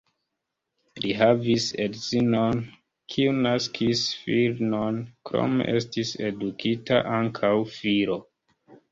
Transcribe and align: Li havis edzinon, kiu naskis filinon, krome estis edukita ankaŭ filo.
Li 1.01 1.09
havis 1.17 1.65
edzinon, 1.83 2.61
kiu 3.15 3.33
naskis 3.45 4.01
filinon, 4.21 4.97
krome 5.31 5.67
estis 5.81 6.15
edukita 6.31 6.99
ankaŭ 7.19 7.53
filo. 7.75 8.17